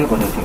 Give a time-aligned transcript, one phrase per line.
[0.00, 0.39] algo de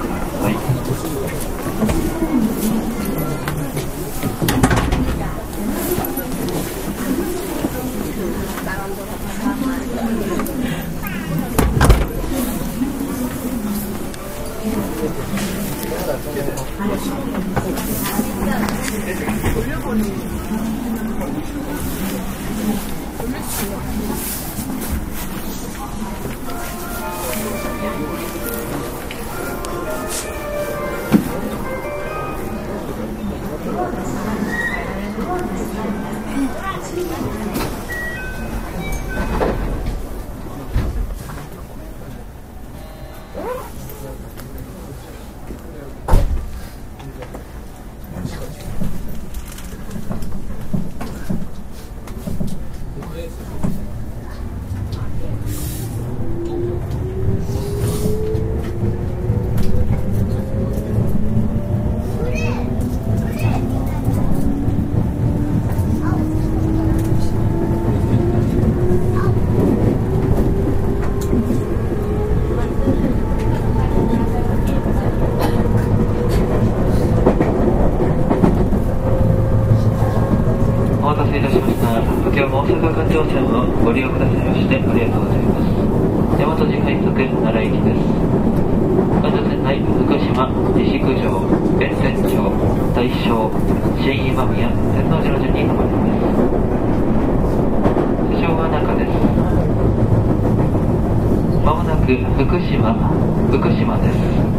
[83.15, 83.47] も大阪環状線を
[83.85, 85.71] ご利用くださいましてありがとうございます。
[86.35, 88.03] 大和路快速奈良行きです。
[89.23, 91.39] まず線内、福島、西九条、
[91.79, 92.35] 弁天町、
[92.91, 93.49] 大正、
[94.03, 96.27] 新今宮、天王寺の順に停まります。
[98.35, 99.15] 車掌は中です。
[101.63, 102.91] まもなく福島、
[103.49, 104.54] 福島です。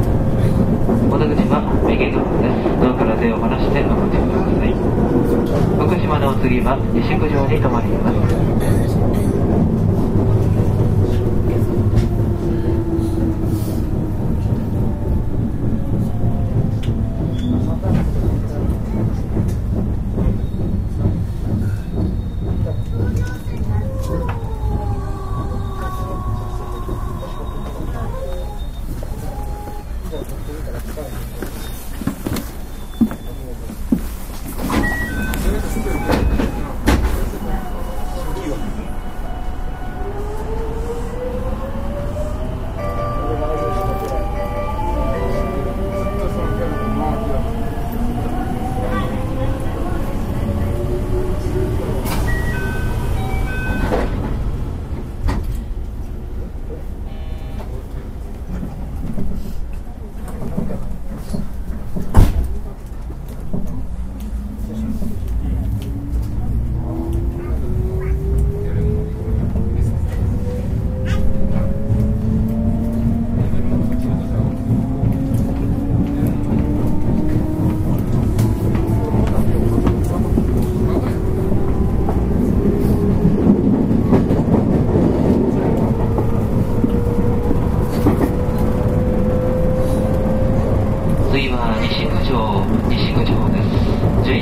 [0.86, 2.80] お出口は右側です。
[2.80, 4.70] ドアから手を離してお待ちください。
[5.82, 7.60] 福島のお次は西九条に。
[7.60, 9.35] 停まります。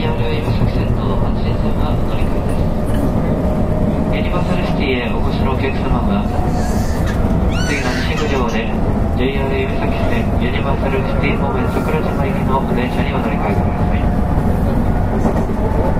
[0.05, 0.21] です。
[0.21, 3.09] JR 岩崎線の阪神線は乗り換えです。
[4.13, 6.29] ユニバーサルシティへお越しのお客様は、
[7.65, 8.69] 次の西九条で
[9.17, 13.97] JR 岩崎線ユニバーサルシティ方面桜島行きの電車にお乗り換えくださ
[15.91, 15.94] い。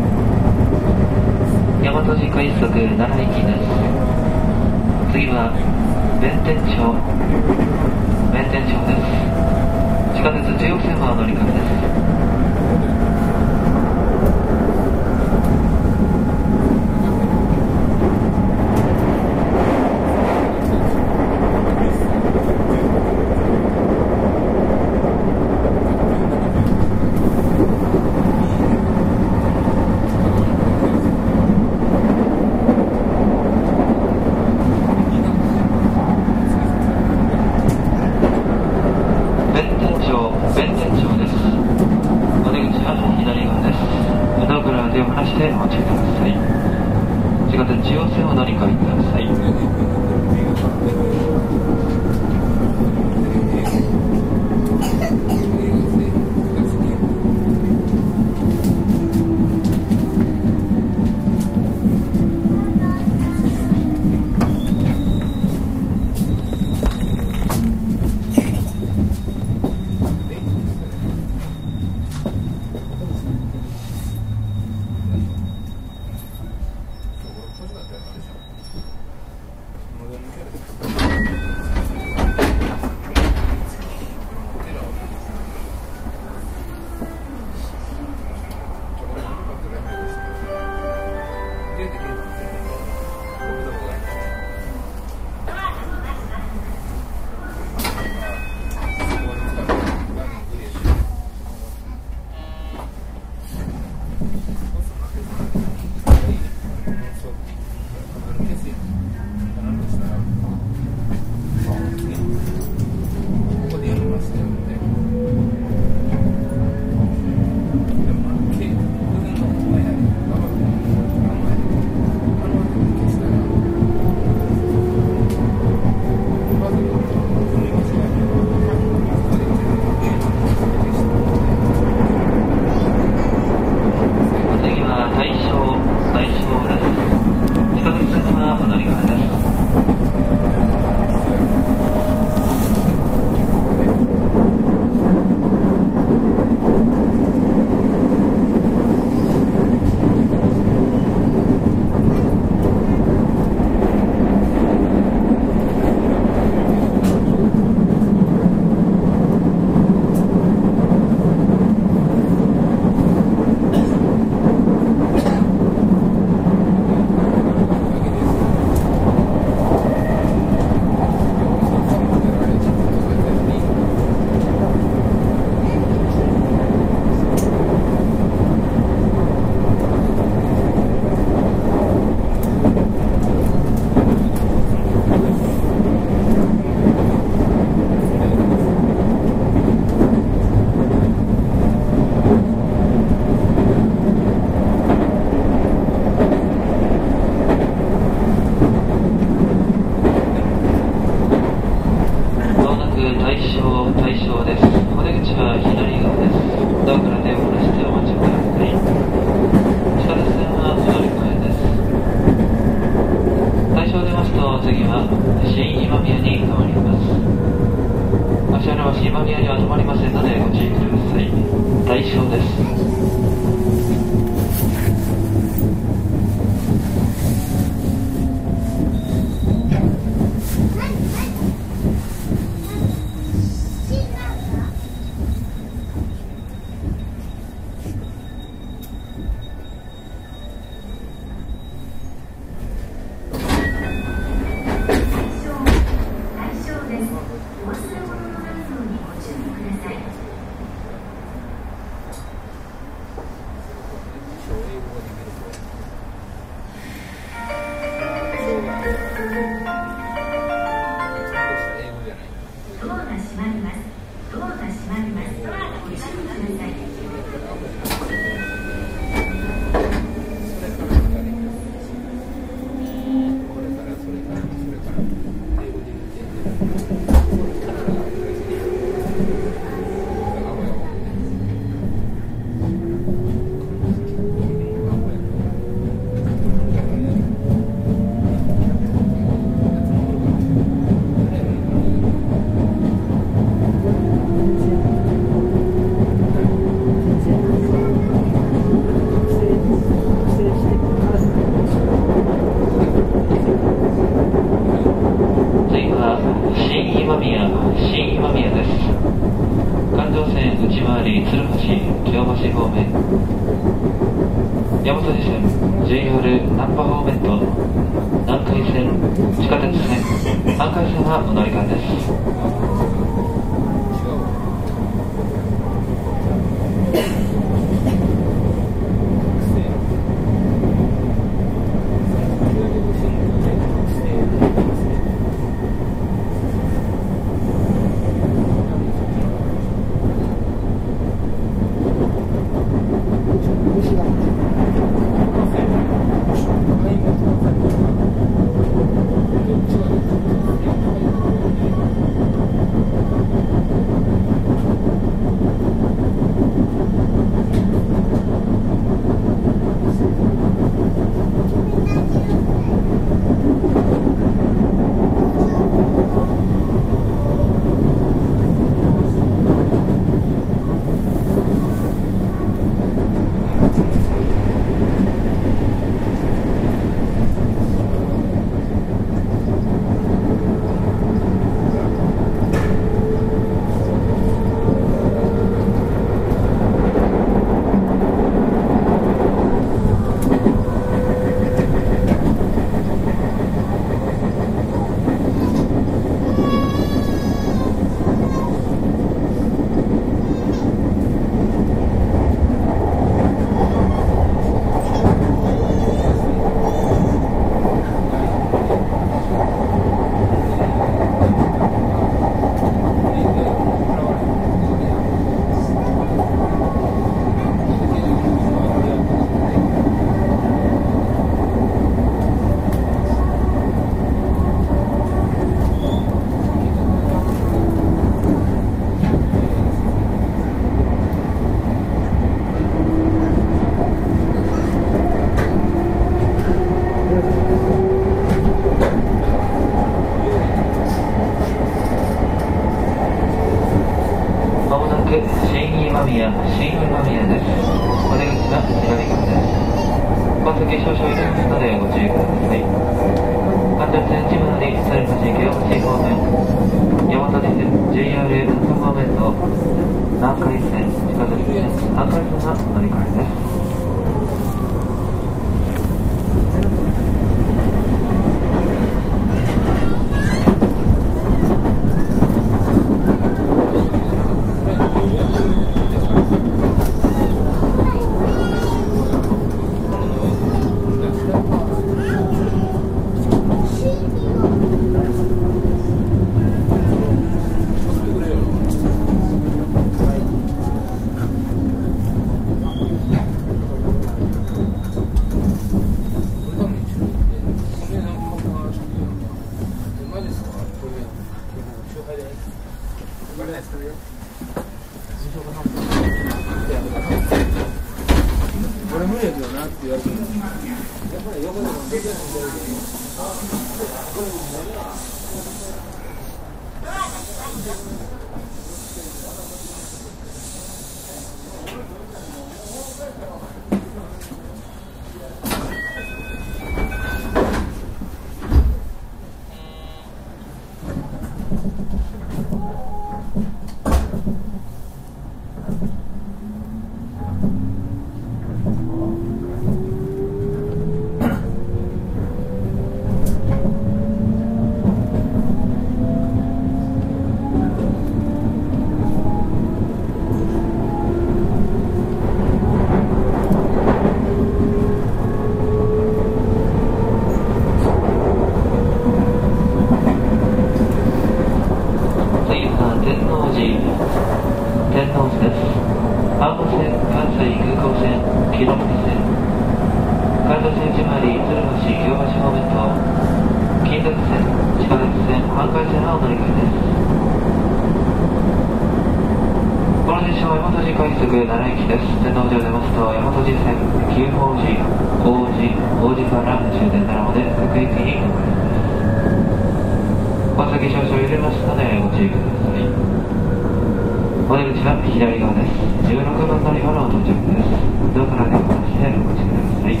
[596.08, 597.68] 16番乗り場の到着です。
[598.14, 600.00] ドアから手を離してお待ちください。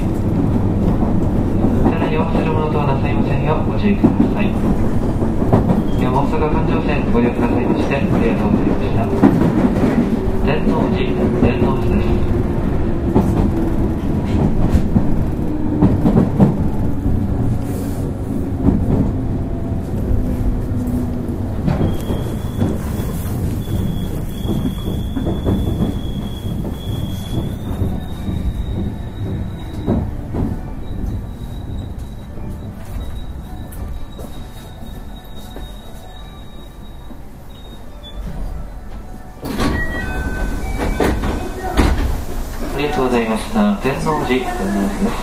[1.84, 4.48] さらに忘れ物とはなさいませんようご注意ください。
[6.00, 9.04] 今日大阪環状線ご利用くださいましてありがとうございました。
[10.48, 11.12] 天王寺、
[11.44, 12.08] 天王寺です。
[42.70, 43.76] ありがとうございました。
[44.28, 45.16] 天王寺、天王寺です。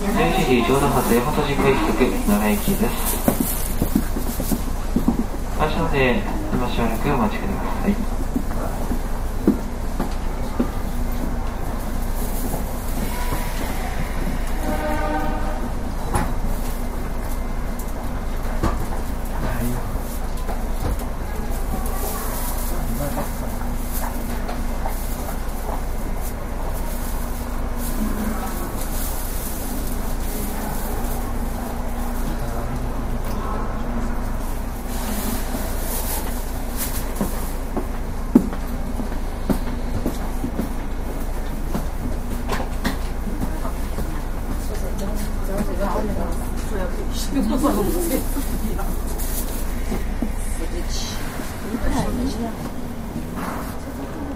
[0.00, 1.92] 11時ちょうど発大和路快速
[2.26, 2.90] 奈良駅です。
[5.60, 6.22] 足ので、
[6.54, 7.48] 今しばらくお待ちくだ
[7.82, 7.94] さい。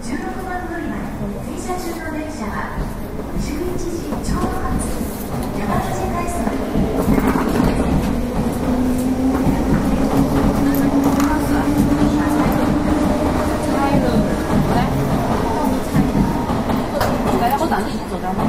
[0.07, 0.97] 16番乗り場
[2.13, 2.63] 停車中の電車は
[3.41, 4.79] 11時ちょうど発
[5.59, 6.39] 山口快速
[17.41, 18.41] 来，我等你走着吗？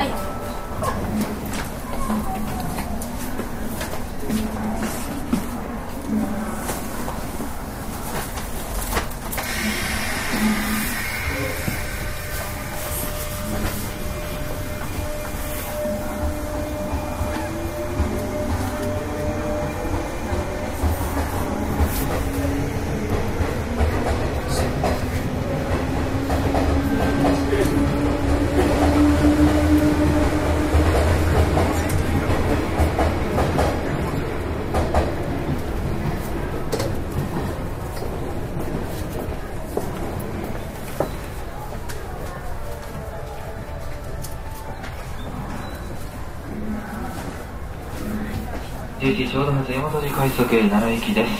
[49.12, 51.30] 11時ちょうど発大和路快速奈良駅です。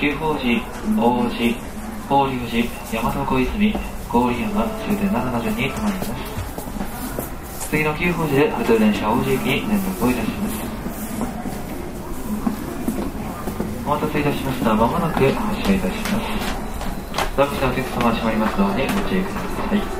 [0.00, 0.62] 旧宝寺、
[0.94, 1.54] 大寺、
[2.08, 3.74] 法隆寺、大和小泉、
[4.12, 6.06] 郡山、終点長野順に停まります。
[7.68, 10.54] 次の旧宝寺で普通電車王子駅に連絡をいたします。
[13.86, 14.74] お待たせいたしました。
[14.74, 17.36] まもなく発車いたします。
[17.36, 19.99] ドア口のお客様閉まりますのでご注意ください。